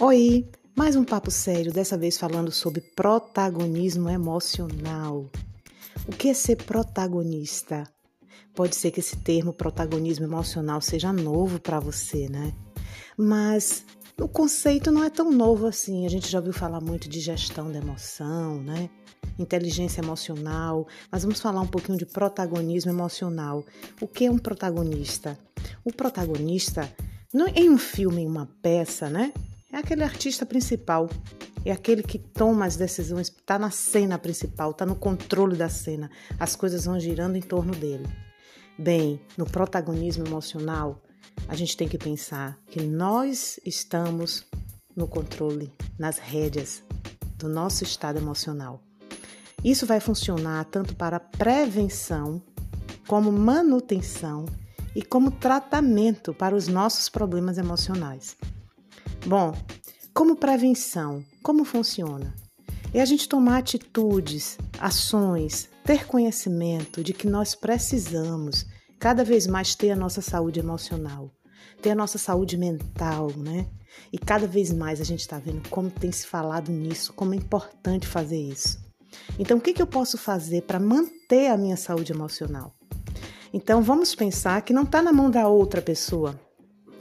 [0.00, 0.44] Oi,
[0.74, 5.30] mais um papo sério, dessa vez falando sobre protagonismo emocional.
[6.08, 7.84] O que é ser protagonista?
[8.56, 12.52] Pode ser que esse termo protagonismo emocional seja novo para você, né?
[13.16, 13.84] Mas
[14.20, 16.04] o conceito não é tão novo assim.
[16.04, 18.90] A gente já ouviu falar muito de gestão da emoção, né?
[19.38, 23.64] Inteligência emocional, mas vamos falar um pouquinho de protagonismo emocional.
[24.00, 25.38] O que é um protagonista?
[25.84, 26.92] O protagonista,
[27.54, 29.32] em um filme, em uma peça, né?
[29.74, 31.10] É aquele artista principal,
[31.64, 36.08] é aquele que toma as decisões, está na cena principal, está no controle da cena,
[36.38, 38.06] as coisas vão girando em torno dele.
[38.78, 41.02] Bem, no protagonismo emocional,
[41.48, 44.46] a gente tem que pensar que nós estamos
[44.94, 46.84] no controle, nas rédeas
[47.36, 48.80] do nosso estado emocional.
[49.64, 52.40] Isso vai funcionar tanto para prevenção,
[53.08, 54.44] como manutenção
[54.94, 58.36] e como tratamento para os nossos problemas emocionais.
[59.26, 59.54] Bom,
[60.12, 62.34] como prevenção, como funciona?
[62.92, 68.66] É a gente tomar atitudes, ações, ter conhecimento de que nós precisamos
[68.98, 71.30] cada vez mais ter a nossa saúde emocional,
[71.80, 73.66] ter a nossa saúde mental, né?
[74.12, 77.36] E cada vez mais a gente está vendo como tem se falado nisso, como é
[77.38, 78.78] importante fazer isso.
[79.38, 82.74] Então, o que, que eu posso fazer para manter a minha saúde emocional?
[83.54, 86.38] Então, vamos pensar que não está na mão da outra pessoa,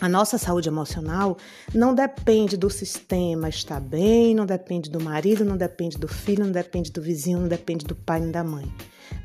[0.00, 1.38] a nossa saúde emocional
[1.74, 6.52] não depende do sistema estar bem, não depende do marido, não depende do filho, não
[6.52, 8.70] depende do vizinho, não depende do pai nem da mãe.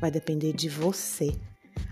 [0.00, 1.34] Vai depender de você.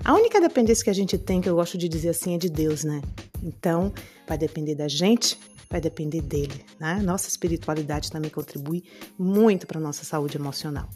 [0.05, 2.49] A única dependência que a gente tem, que eu gosto de dizer assim, é de
[2.49, 3.03] Deus, né?
[3.43, 3.93] Então,
[4.27, 5.39] vai depender da gente,
[5.71, 7.01] vai depender dele, né?
[7.03, 8.85] Nossa espiritualidade também contribui
[9.19, 10.89] muito para a nossa saúde emocional.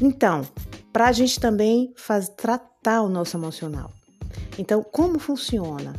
[0.00, 0.46] Então,
[0.92, 3.92] para a gente também faz, tratar o nosso emocional.
[4.58, 5.92] Então, como funciona?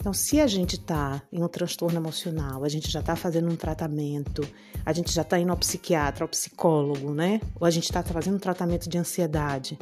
[0.00, 3.54] Então, se a gente está em um transtorno emocional, a gente já está fazendo um
[3.54, 4.40] tratamento,
[4.84, 7.38] a gente já está indo ao psiquiatra, ao psicólogo, né?
[7.60, 9.78] Ou a gente está fazendo um tratamento de ansiedade.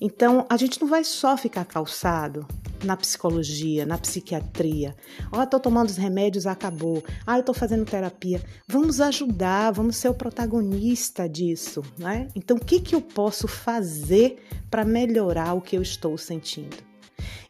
[0.00, 2.44] Então, a gente não vai só ficar calçado
[2.82, 4.96] na psicologia, na psiquiatria.
[5.30, 7.04] Ó, oh, estou tomando os remédios, acabou.
[7.24, 8.42] Ah, eu estou fazendo terapia.
[8.66, 12.26] Vamos ajudar, vamos ser o protagonista disso, né?
[12.34, 14.36] Então, o que, que eu posso fazer
[14.68, 16.93] para melhorar o que eu estou sentindo?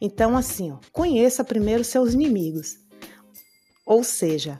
[0.05, 2.77] Então, assim, ó, conheça primeiro seus inimigos.
[3.83, 4.59] Ou seja,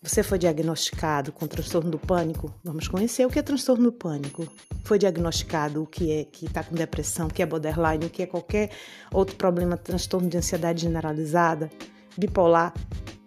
[0.00, 2.54] você foi diagnosticado com transtorno do pânico?
[2.62, 4.46] Vamos conhecer o que é transtorno do pânico.
[4.84, 8.22] Foi diagnosticado o que é que está com depressão, o que é borderline, o que
[8.22, 8.70] é qualquer
[9.12, 11.68] outro problema, transtorno de ansiedade generalizada,
[12.16, 12.72] bipolar.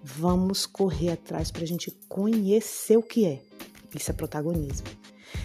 [0.02, 3.42] Vamos correr atrás para a gente conhecer o que é.
[3.94, 4.88] Isso é protagonismo.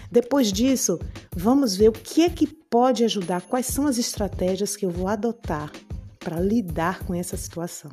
[0.09, 0.97] Depois disso,
[1.35, 5.09] vamos ver o que é que pode ajudar, quais são as estratégias que eu vou
[5.09, 5.69] adotar
[6.23, 7.91] para lidar com essa situação.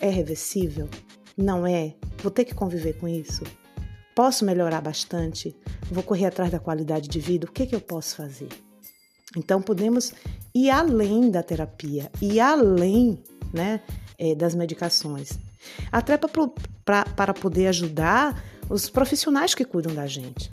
[0.00, 0.88] É reversível?
[1.36, 1.94] Não é?
[2.22, 3.44] Vou ter que conviver com isso?
[4.14, 5.56] Posso melhorar bastante?
[5.90, 7.46] Vou correr atrás da qualidade de vida?
[7.46, 8.48] O que, que eu posso fazer?
[9.36, 10.12] Então, podemos
[10.54, 13.18] ir além da terapia, e além
[13.52, 13.80] né,
[14.18, 15.38] é, das medicações.
[15.90, 20.50] Até para poder ajudar os profissionais que cuidam da gente.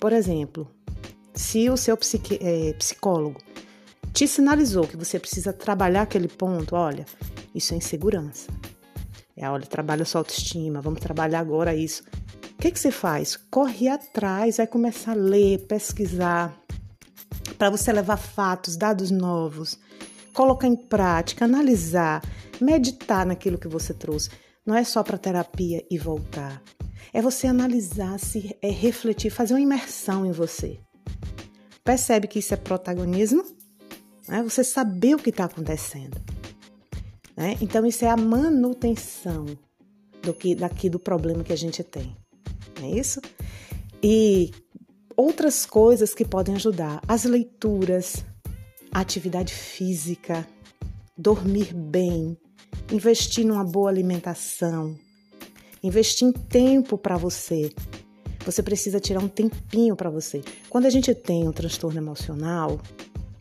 [0.00, 0.68] Por exemplo,
[1.34, 3.40] se o seu psique, é, psicólogo
[4.14, 7.04] te sinalizou que você precisa trabalhar aquele ponto, olha,
[7.52, 8.48] isso é insegurança.
[9.36, 12.04] É, olha, trabalha sua autoestima, vamos trabalhar agora isso.
[12.52, 13.36] O que, que você faz?
[13.50, 16.56] Corre atrás, vai começar a ler, pesquisar,
[17.58, 19.76] para você levar fatos, dados novos,
[20.32, 22.22] colocar em prática, analisar,
[22.60, 24.30] meditar naquilo que você trouxe.
[24.64, 26.62] Não é só para terapia e voltar.
[27.12, 30.78] É você analisar, se é refletir, fazer uma imersão em você.
[31.82, 33.53] Percebe que isso é protagonismo?
[34.28, 34.42] Né?
[34.42, 36.20] você saber o que está acontecendo.
[37.36, 37.56] Né?
[37.60, 39.46] Então, isso é a manutenção
[40.22, 42.16] do que daqui do problema que a gente tem.
[42.80, 43.20] Não é isso?
[44.02, 44.50] E
[45.16, 48.24] outras coisas que podem ajudar: as leituras,
[48.92, 50.46] atividade física,
[51.16, 52.36] dormir bem,
[52.90, 54.96] investir numa boa alimentação,
[55.82, 57.72] investir em tempo para você.
[58.44, 60.42] Você precisa tirar um tempinho para você.
[60.68, 62.78] Quando a gente tem um transtorno emocional,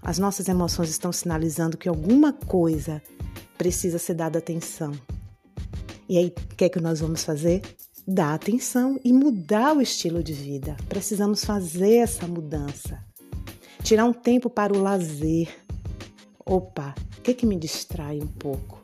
[0.03, 3.01] as nossas emoções estão sinalizando que alguma coisa
[3.57, 4.91] precisa ser dada atenção.
[6.09, 7.61] E aí, o que é que nós vamos fazer?
[8.05, 10.75] Dar atenção e mudar o estilo de vida.
[10.89, 13.01] Precisamos fazer essa mudança.
[13.81, 15.47] Tirar um tempo para o lazer.
[16.45, 18.81] Opa, o que é que me distrai um pouco?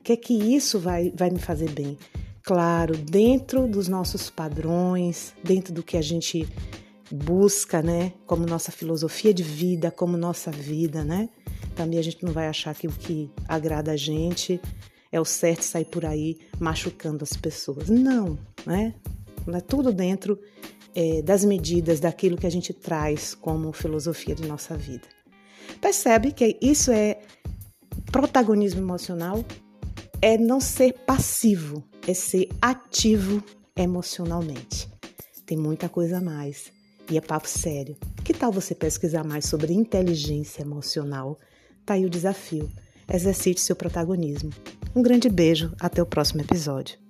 [0.00, 1.98] O que é que isso vai, vai me fazer bem?
[2.42, 6.48] Claro, dentro dos nossos padrões, dentro do que a gente
[7.14, 11.28] busca, né, como nossa filosofia de vida, como nossa vida, né?
[11.76, 14.60] Também a gente não vai achar que o que agrada a gente
[15.12, 17.88] é o certo sair por aí machucando as pessoas.
[17.88, 18.94] Não, né?
[19.46, 20.38] É tudo dentro
[20.94, 25.06] é, das medidas daquilo que a gente traz como filosofia de nossa vida.
[25.80, 27.20] Percebe que isso é
[28.10, 29.44] protagonismo emocional?
[30.20, 33.42] É não ser passivo, é ser ativo
[33.76, 34.88] emocionalmente.
[35.44, 36.72] Tem muita coisa a mais
[37.10, 37.96] e é papo sério.
[38.24, 41.38] Que tal você pesquisar mais sobre inteligência emocional?
[41.84, 42.70] Tá aí o desafio.
[43.12, 44.50] Exercite seu protagonismo.
[44.96, 47.03] Um grande beijo, até o próximo episódio.